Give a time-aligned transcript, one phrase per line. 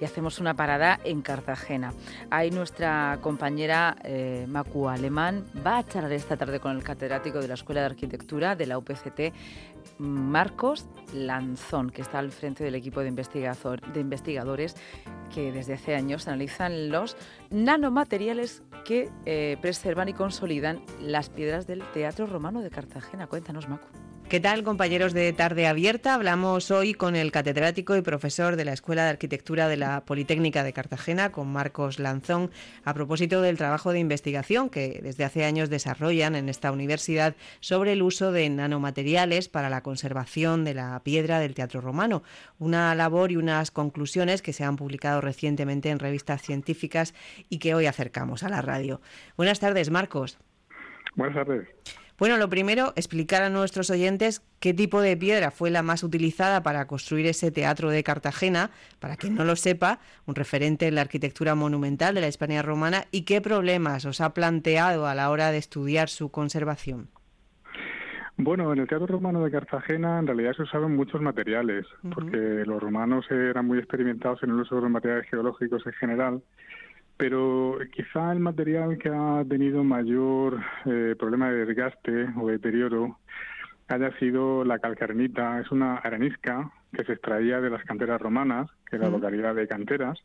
[0.00, 1.92] y hacemos una parada en Cartagena.
[2.30, 7.48] Ahí nuestra compañera eh, Macu Alemán va a charlar esta tarde con el catedrático de
[7.48, 9.34] la Escuela de Arquitectura de la UPCT,
[9.98, 14.76] Marcos Lanzón, que está al frente del equipo de, investigadores
[15.32, 17.16] que desde hace años analizan los
[17.50, 23.26] nanomateriales que eh, preservan y consolidan las piedras del Teatro Romano de Cartagena.
[23.26, 24.09] Cuéntanos, Macu.
[24.30, 26.14] ¿Qué tal, compañeros de Tarde Abierta?
[26.14, 30.62] Hablamos hoy con el catedrático y profesor de la Escuela de Arquitectura de la Politécnica
[30.62, 32.52] de Cartagena, con Marcos Lanzón,
[32.84, 37.94] a propósito del trabajo de investigación que desde hace años desarrollan en esta universidad sobre
[37.94, 42.22] el uso de nanomateriales para la conservación de la piedra del teatro romano.
[42.60, 47.14] Una labor y unas conclusiones que se han publicado recientemente en revistas científicas
[47.48, 49.00] y que hoy acercamos a la radio.
[49.36, 50.38] Buenas tardes, Marcos.
[51.16, 51.66] Buenas tardes.
[52.20, 56.62] Bueno, lo primero, explicar a nuestros oyentes qué tipo de piedra fue la más utilizada
[56.62, 61.00] para construir ese teatro de Cartagena, para quien no lo sepa, un referente en la
[61.00, 65.50] arquitectura monumental de la España romana, y qué problemas os ha planteado a la hora
[65.50, 67.08] de estudiar su conservación.
[68.36, 72.82] Bueno, en el Teatro Romano de Cartagena en realidad se usaban muchos materiales, porque los
[72.82, 76.42] romanos eran muy experimentados en el uso de los materiales geológicos en general
[77.20, 83.18] pero quizá el material que ha tenido mayor eh, problema de desgaste o deterioro
[83.88, 85.60] haya sido la calcarnita.
[85.60, 89.68] Es una arenisca que se extraía de las canteras romanas, que es la localidad de
[89.68, 90.18] Canteras,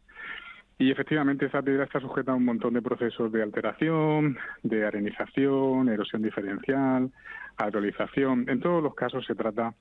[0.77, 5.89] y efectivamente esa piedra está sujeta a un montón de procesos de alteración, de arenización,
[5.89, 7.11] erosión diferencial,
[7.57, 8.45] aerolización.
[8.47, 9.73] En todos los casos se trata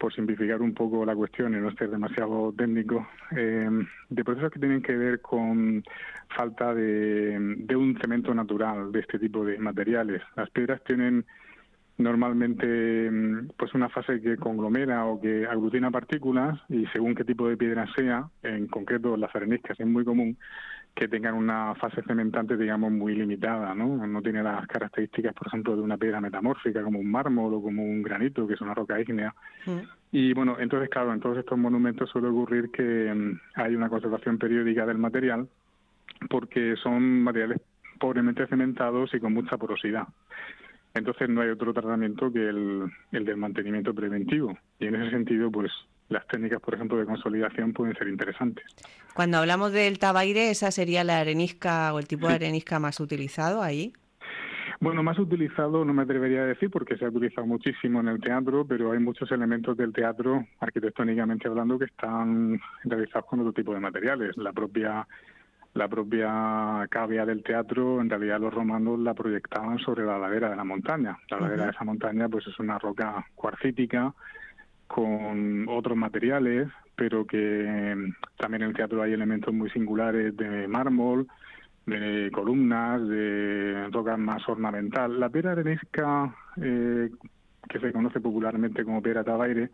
[0.00, 3.06] por simplificar un poco la cuestión y no ser demasiado técnico,
[3.36, 3.68] eh,
[4.08, 5.84] de procesos que tienen que ver con
[6.34, 10.22] falta de, un cemento natural de este tipo de materiales.
[10.36, 11.26] Las piedras tienen
[11.98, 13.10] normalmente
[13.58, 17.86] pues una fase que conglomera o que aglutina partículas y según qué tipo de piedra
[17.94, 20.38] sea, en concreto las areniscas es muy común,
[20.94, 24.06] que tengan una fase cementante, digamos, muy limitada, ¿no?
[24.06, 27.82] No tiene las características, por ejemplo, de una piedra metamórfica como un mármol o como
[27.82, 29.34] un granito, que es una roca ígnea.
[29.66, 29.78] Mm.
[30.12, 34.38] Y bueno, entonces, claro, en todos estos monumentos suele ocurrir que mm, hay una conservación
[34.38, 35.48] periódica del material
[36.28, 37.60] porque son materiales
[37.98, 40.08] pobremente cementados y con mucha porosidad.
[40.94, 44.58] Entonces no hay otro tratamiento que el, el del mantenimiento preventivo.
[44.78, 45.70] Y en ese sentido, pues
[46.10, 48.64] las técnicas, por ejemplo, de consolidación pueden ser interesantes.
[49.14, 53.62] Cuando hablamos del tabaire, ¿esa sería la arenisca o el tipo de arenisca más utilizado
[53.62, 53.92] ahí?
[54.80, 58.20] Bueno, más utilizado no me atrevería a decir porque se ha utilizado muchísimo en el
[58.20, 63.74] teatro, pero hay muchos elementos del teatro, arquitectónicamente hablando, que están realizados con otro tipo
[63.74, 64.36] de materiales.
[64.36, 65.06] La propia
[65.72, 70.56] la propia cavia del teatro, en realidad los romanos la proyectaban sobre la ladera de
[70.56, 71.16] la montaña.
[71.30, 74.12] La ladera de esa montaña pues es una roca cuarcítica
[74.92, 80.66] con otros materiales, pero que mm, también en el teatro hay elementos muy singulares de
[80.66, 81.28] mármol,
[81.86, 85.20] de columnas, de rocas más ornamental.
[85.20, 87.08] La piedra arenisca, eh,
[87.68, 89.70] que se conoce popularmente como piedra tabaire,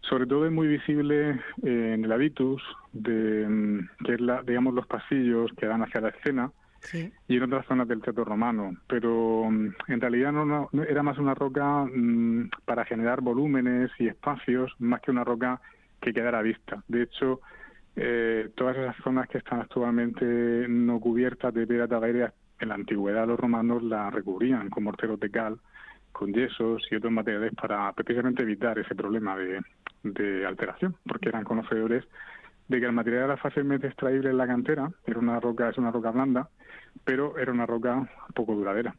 [0.00, 2.60] sobre todo es muy visible en el habitus,
[2.92, 6.50] de, mm, que es la, digamos los pasillos que dan hacia la escena,
[7.28, 11.34] y en otras zonas del teatro romano, pero mm, en realidad no, era más una
[11.34, 15.60] roca mm, para generar volúmenes y espacios, más que una roca
[16.00, 16.82] que quedara vista.
[16.88, 17.40] De hecho,
[17.96, 20.24] eh, todas esas zonas que están actualmente
[20.68, 25.30] no cubiertas de piedra tabaire, en la antigüedad los romanos la recubrían con morteros de
[25.30, 25.58] cal,
[26.12, 32.04] con yesos y otros materiales para precisamente evitar ese problema de alteración, porque eran conocedores
[32.70, 35.90] de que el material era fácilmente extraíble en la cantera, era una roca, es una
[35.90, 36.48] roca blanda,
[37.04, 38.94] pero era una roca poco duradera.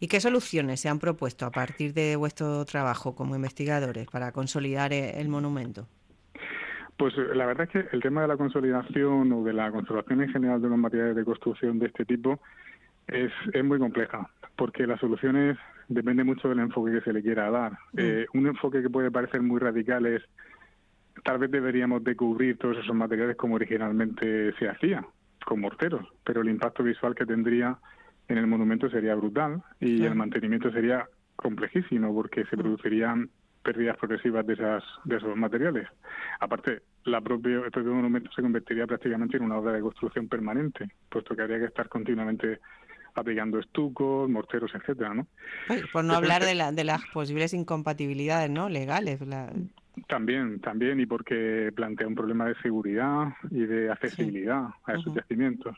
[0.00, 4.94] ¿Y qué soluciones se han propuesto a partir de vuestro trabajo como investigadores para consolidar
[4.94, 5.86] e-, el monumento?
[6.96, 10.30] Pues la verdad es que el tema de la consolidación o de la conservación en
[10.30, 12.40] general de los materiales de construcción de este tipo
[13.08, 15.58] es, es muy compleja, porque las soluciones
[15.88, 17.72] dependen mucho del enfoque que se le quiera dar.
[17.72, 17.98] Mm.
[17.98, 20.22] Eh, un enfoque que puede parecer muy radical es
[21.26, 25.04] tal vez deberíamos de cubrir todos esos materiales como originalmente se hacía,
[25.44, 27.76] con morteros, pero el impacto visual que tendría
[28.28, 33.28] en el monumento sería brutal y el mantenimiento sería complejísimo porque se producirían
[33.62, 35.88] pérdidas progresivas de esas de esos materiales.
[36.38, 40.88] Aparte, la propio, el propio monumento se convertiría prácticamente en una obra de construcción permanente,
[41.08, 42.60] puesto que habría que estar continuamente
[43.14, 45.26] aplicando estucos, morteros, etcétera, ¿no?
[45.92, 48.68] por no hablar de, la, de las posibles incompatibilidades, ¿no?
[48.68, 49.18] Legales.
[50.08, 55.76] También, también, y porque plantea un problema de seguridad y de accesibilidad a esos yacimientos.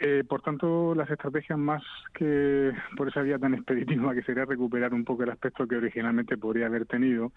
[0.00, 1.82] Eh, por tanto, las estrategias más
[2.14, 6.38] que por esa vía tan expeditiva que sería recuperar un poco el aspecto que originalmente
[6.38, 7.32] podría haber tenido,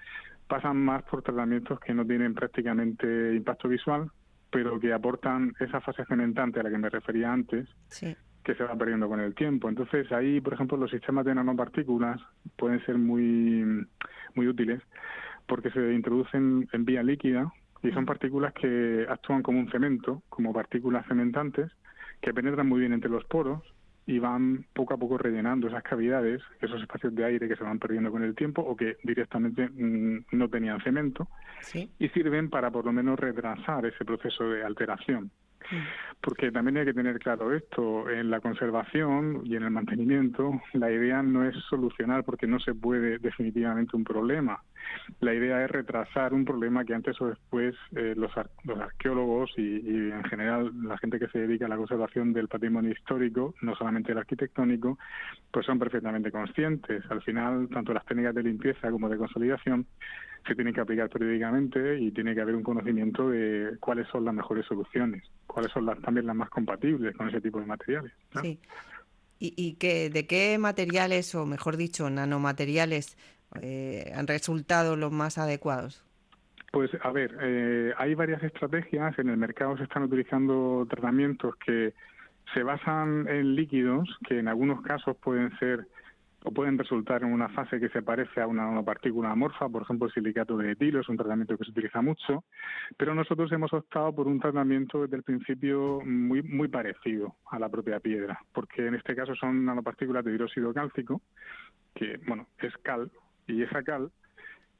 [0.47, 4.09] pasan más por tratamientos que no tienen prácticamente impacto visual,
[4.49, 7.67] pero que aportan esa fase cementante a la que me refería antes,
[7.99, 9.67] que se va perdiendo con el tiempo.
[9.67, 12.21] Entonces ahí, por ejemplo, los sistemas de nanopartículas
[12.55, 13.85] pueden ser muy,
[14.33, 14.81] muy útiles
[15.47, 17.51] porque se introducen en vía líquida
[17.83, 21.71] y son partículas que actúan como un cemento, como partículas cementantes,
[22.21, 23.61] que penetran muy bien entre los poros
[24.07, 27.79] y van poco a poco rellenando esas cavidades, esos espacios de aire que se van
[27.79, 31.27] perdiendo con el tiempo o que directamente mm, no tenían cemento
[31.97, 35.31] y sirven para por lo menos retrasar ese proceso de alteración.
[36.21, 40.91] Porque también hay que tener claro esto, en la conservación y en el mantenimiento, la
[40.91, 44.59] idea no es solucionar porque no se puede definitivamente un problema.
[45.19, 48.31] La idea es retrasar un problema que antes o después eh, los,
[48.63, 52.91] los, arqueólogos y, en general la gente que se dedica a la conservación del patrimonio
[52.91, 54.97] histórico, no solamente el arquitectónico,
[55.51, 57.03] pues son perfectamente conscientes.
[57.09, 59.85] Al final, tanto las técnicas de limpieza como de consolidación
[60.47, 64.33] se tienen que aplicar periódicamente y tiene que haber un conocimiento de cuáles son las
[64.33, 65.23] mejores soluciones,
[65.55, 68.11] cuáles son las, también las más compatibles con ese tipo de materiales.
[68.41, 68.59] Sí.
[69.39, 73.17] ¿Y, y qué, de qué materiales, o mejor dicho, nanomateriales,
[73.61, 76.03] eh, han resultado los más adecuados?
[76.73, 79.17] Pues a ver, eh, hay varias estrategias.
[79.17, 81.93] En el mercado se están utilizando tratamientos que
[82.53, 85.87] se basan en líquidos que en algunos casos pueden ser
[86.45, 90.07] o pueden resultar en una fase que se parece a una partícula amorfa, por ejemplo,
[90.07, 92.43] el silicato de etilo es un tratamiento que se utiliza mucho,
[92.97, 97.67] pero nosotros hemos optado por un tratamiento desde el principio muy muy parecido a la
[97.67, 101.21] propia piedra, porque en este caso son nanopartículas de hidróxido cálcico,
[101.95, 103.11] que bueno, es cal,
[103.47, 104.11] y esa cal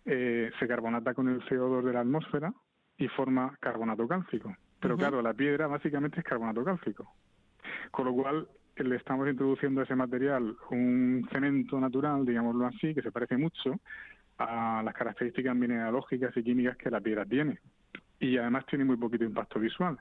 [0.06, 2.54] eh, se carbonata con el CO2 de la atmósfera
[2.98, 4.56] y forma carbonato cálcico.
[4.80, 7.12] Pero claro, la piedra básicamente es carbonato cálcico.
[7.90, 8.48] Con lo cual,
[8.84, 13.80] le estamos introduciendo a ese material un cemento natural, digámoslo así, que se parece mucho
[14.38, 17.60] a las características mineralógicas y químicas que la piedra tiene.
[18.20, 19.98] Y además tiene muy poquito impacto visual,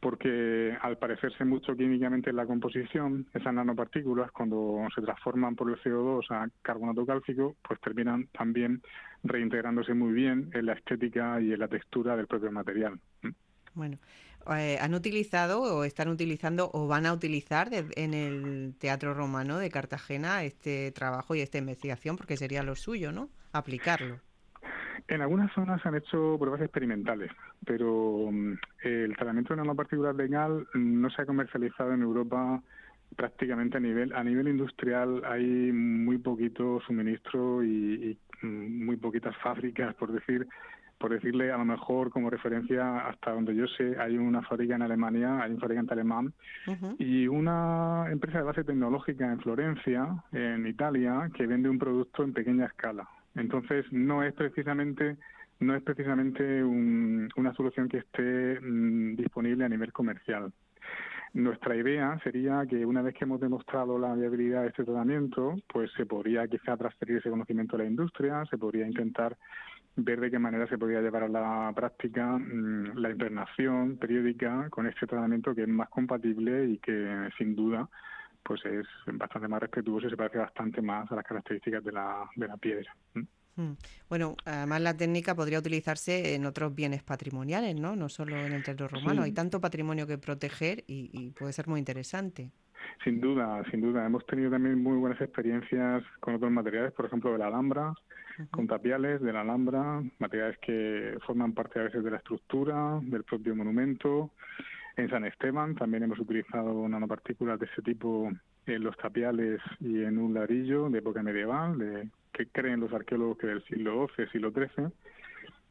[0.00, 5.80] porque al parecerse mucho químicamente en la composición, esas nanopartículas, cuando se transforman por el
[5.80, 8.82] CO2 a carbonato cálcico, pues terminan también
[9.22, 12.98] reintegrándose muy bien en la estética y en la textura del propio material.
[13.74, 13.98] Bueno,
[14.56, 19.70] eh, ¿han utilizado o están utilizando o van a utilizar en el Teatro Romano de
[19.70, 22.16] Cartagena este trabajo y esta investigación?
[22.16, 23.28] Porque sería lo suyo, ¿no?
[23.52, 24.20] Aplicarlo.
[25.08, 27.30] En algunas zonas se han hecho pruebas experimentales,
[27.66, 28.54] pero mm,
[28.84, 32.62] el tratamiento de nanopartículas legal no se ha comercializado en Europa
[33.16, 39.94] prácticamente a nivel a nivel industrial hay muy poquito suministro y mm, muy poquitas fábricas
[39.94, 40.48] por decir
[40.98, 44.82] por decirle a lo mejor como referencia hasta donde yo sé hay una fábrica en
[44.82, 46.32] Alemania, hay un fabricante alemán
[46.98, 52.32] y una empresa de base tecnológica en Florencia, en Italia, que vende un producto en
[52.32, 53.08] pequeña escala.
[53.34, 55.16] Entonces no es precisamente
[55.60, 60.52] no es precisamente una solución que esté mm, disponible a nivel comercial.
[61.34, 65.90] Nuestra idea sería que una vez que hemos demostrado la viabilidad de este tratamiento, pues
[65.96, 69.36] se podría quizá transferir ese conocimiento a la industria, se podría intentar
[69.96, 74.86] ver de qué manera se podría llevar a la práctica mm, la impregnación periódica con
[74.86, 77.88] este tratamiento que es más compatible y que sin duda
[78.42, 82.28] pues es bastante más respetuoso y se parece bastante más a las características de la,
[82.36, 82.94] de la piedra.
[83.56, 83.72] Hmm.
[84.08, 87.96] Bueno, además la técnica podría utilizarse en otros bienes patrimoniales, ¿no?
[87.96, 89.22] No solo en el teatro romano.
[89.22, 92.50] Hay tanto patrimonio que proteger y, y, puede ser muy interesante.
[93.02, 94.06] Sin duda, sin duda.
[94.06, 97.94] Hemos tenido también muy buenas experiencias con otros materiales, por ejemplo, de la Alhambra,
[98.50, 103.24] con tapiales de la Alhambra, materiales que forman parte a veces de la estructura del
[103.24, 104.30] propio monumento.
[104.96, 108.30] En San Esteban también hemos utilizado nanopartículas de ese tipo
[108.66, 113.38] en los tapiales y en un ladrillo de época medieval, de, que creen los arqueólogos
[113.38, 114.88] que del siglo XII, siglo XIII.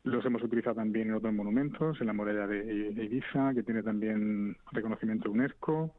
[0.03, 4.57] Los hemos utilizado también en otros monumentos, en la muralla de Ibiza, que tiene también
[4.73, 5.91] reconocimiento UNESCO.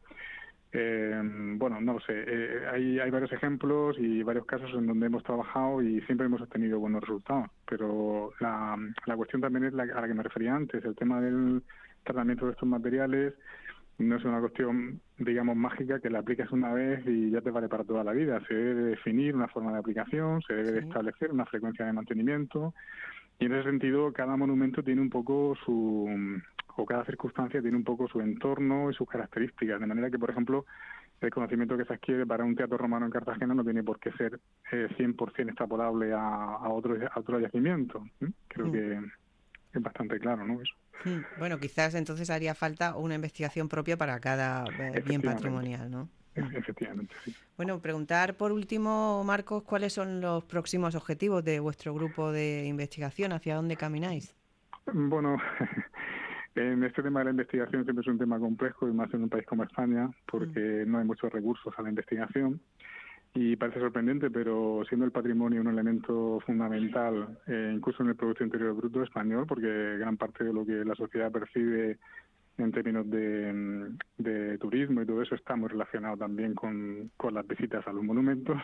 [0.76, 1.20] Eh,
[1.56, 2.24] bueno, no lo sé.
[2.26, 6.40] Eh, hay, hay varios ejemplos y varios casos en donde hemos trabajado y siempre hemos
[6.40, 7.48] obtenido buenos resultados.
[7.68, 8.76] Pero la,
[9.06, 10.84] la cuestión también es la, a la que me refería antes.
[10.84, 11.62] El tema del
[12.02, 13.34] tratamiento de estos materiales
[13.98, 17.68] no es una cuestión, digamos, mágica que la aplicas una vez y ya te vale
[17.68, 18.40] para toda la vida.
[18.48, 22.74] Se debe definir una forma de aplicación, se debe establecer una frecuencia de mantenimiento.
[23.38, 26.08] Y en ese sentido, cada monumento tiene un poco su,
[26.76, 30.30] o cada circunstancia tiene un poco su entorno y sus características, de manera que, por
[30.30, 30.64] ejemplo,
[31.20, 34.12] el conocimiento que se adquiere para un teatro romano en Cartagena no tiene por qué
[34.12, 34.40] ser
[34.72, 38.06] eh, 100% extrapolable a, a, otro, a otro yacimiento.
[38.48, 38.72] Creo mm.
[38.72, 39.00] que
[39.72, 40.60] es bastante claro, ¿no?
[40.60, 40.74] Eso.
[41.04, 41.38] Mm.
[41.38, 46.08] Bueno, quizás entonces haría falta una investigación propia para cada eh, bien patrimonial, ¿no?
[46.54, 47.34] Efectivamente, sí.
[47.56, 53.32] Bueno, preguntar por último, Marcos, ¿cuáles son los próximos objetivos de vuestro grupo de investigación?
[53.32, 54.34] ¿Hacia dónde camináis?
[54.92, 55.38] Bueno,
[56.54, 59.28] En este tema de la investigación siempre es un tema complejo y más en un
[59.28, 60.90] país como España, porque mm.
[60.90, 62.60] no hay muchos recursos a la investigación.
[63.36, 68.44] Y parece sorprendente, pero siendo el patrimonio un elemento fundamental, eh, incluso en el Producto
[68.44, 71.98] Interior Bruto español, porque gran parte de lo que la sociedad percibe
[72.58, 77.92] en términos de, turismo y todo eso está muy relacionado también con, las visitas a
[77.92, 78.56] los monumentos.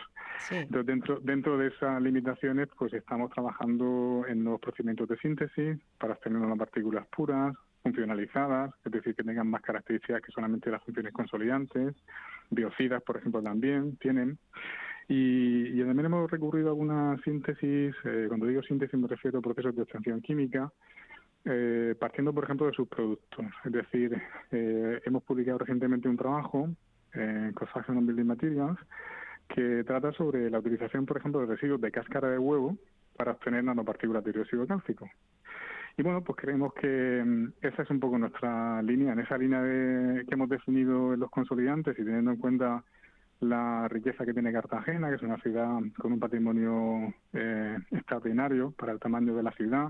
[0.49, 6.13] Entonces, dentro, dentro de esas limitaciones, pues estamos trabajando en nuevos procedimientos de síntesis para
[6.13, 11.13] obtener unas partículas puras, funcionalizadas, es decir, que tengan más características que solamente las funciones
[11.13, 11.95] consolidantes,
[12.49, 14.37] biocidas, por ejemplo, también tienen.
[15.07, 19.75] Y, también hemos recurrido a alguna síntesis, eh, cuando digo síntesis me refiero a procesos
[19.75, 20.71] de extracción química,
[21.45, 23.45] eh, partiendo, por ejemplo, de sus productos.
[23.65, 24.21] Es decir,
[24.51, 26.69] eh, hemos publicado recientemente un trabajo
[27.13, 28.79] en Construction Building Materials
[29.47, 32.77] que trata sobre la utilización, por ejemplo, de residuos de cáscara de huevo
[33.17, 35.09] para obtener nanopartículas de dióxido cálcico.
[35.97, 39.61] Y bueno, pues creemos que mm, esa es un poco nuestra línea, en esa línea
[39.61, 42.83] de, que hemos definido en los consolidantes y teniendo en cuenta
[43.41, 48.93] la riqueza que tiene Cartagena, que es una ciudad con un patrimonio eh, extraordinario para
[48.93, 49.89] el tamaño de la ciudad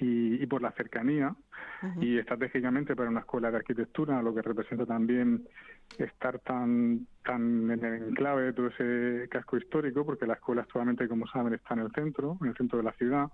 [0.00, 1.34] y, por la cercanía
[2.00, 5.46] y estratégicamente para una escuela de arquitectura, lo que representa también
[5.98, 11.08] estar tan tan en el enclave de todo ese casco histórico, porque la escuela actualmente,
[11.08, 13.30] como saben, está en el centro, en el centro de la ciudad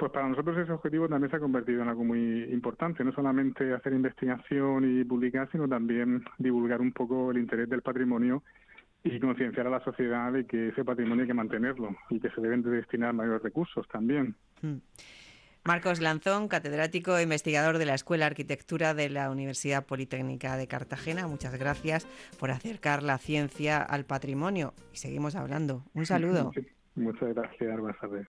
[0.00, 3.74] pues para nosotros ese objetivo también se ha convertido en algo muy importante, no solamente
[3.74, 8.42] hacer investigación y publicar, sino también divulgar un poco el interés del patrimonio
[9.04, 12.40] y concienciar a la sociedad de que ese patrimonio hay que mantenerlo y que se
[12.40, 14.34] deben de destinar mayores recursos también.
[14.62, 14.78] Hmm.
[15.64, 20.66] Marcos Lanzón, catedrático e investigador de la Escuela de Arquitectura de la Universidad Politécnica de
[20.66, 22.06] Cartagena, muchas gracias
[22.38, 25.84] por acercar la ciencia al patrimonio y seguimos hablando.
[25.94, 26.52] Un saludo.
[26.96, 28.02] Muchas gracias, buenas